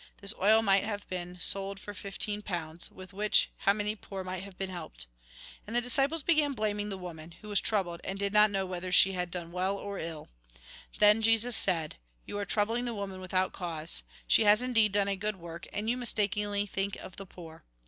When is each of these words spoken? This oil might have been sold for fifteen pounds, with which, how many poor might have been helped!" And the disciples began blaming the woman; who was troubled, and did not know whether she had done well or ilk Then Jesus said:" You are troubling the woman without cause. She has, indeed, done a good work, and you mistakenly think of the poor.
This 0.17 0.33
oil 0.41 0.63
might 0.63 0.83
have 0.83 1.07
been 1.09 1.39
sold 1.39 1.79
for 1.79 1.93
fifteen 1.93 2.41
pounds, 2.41 2.89
with 2.89 3.13
which, 3.13 3.51
how 3.57 3.73
many 3.73 3.95
poor 3.95 4.23
might 4.23 4.41
have 4.41 4.57
been 4.57 4.71
helped!" 4.71 5.05
And 5.67 5.75
the 5.75 5.81
disciples 5.81 6.23
began 6.23 6.53
blaming 6.53 6.89
the 6.89 6.97
woman; 6.97 7.33
who 7.41 7.49
was 7.49 7.61
troubled, 7.61 8.01
and 8.03 8.17
did 8.17 8.33
not 8.33 8.49
know 8.49 8.65
whether 8.65 8.91
she 8.91 9.11
had 9.13 9.29
done 9.29 9.51
well 9.51 9.77
or 9.77 9.99
ilk 9.99 10.27
Then 10.97 11.21
Jesus 11.21 11.55
said:" 11.55 11.97
You 12.25 12.39
are 12.39 12.45
troubling 12.45 12.85
the 12.85 12.95
woman 12.95 13.21
without 13.21 13.53
cause. 13.53 14.01
She 14.25 14.43
has, 14.45 14.63
indeed, 14.63 14.91
done 14.91 15.07
a 15.07 15.15
good 15.15 15.35
work, 15.35 15.67
and 15.71 15.87
you 15.87 15.95
mistakenly 15.97 16.65
think 16.65 16.95
of 16.95 17.17
the 17.17 17.27
poor. 17.27 17.63